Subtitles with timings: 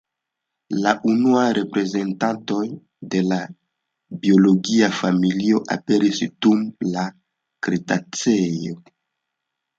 [0.83, 2.63] La unuaj reprezentantoj
[3.17, 3.37] de la
[4.25, 7.07] biologia familio aperis dum la
[7.69, 8.77] kretaceo.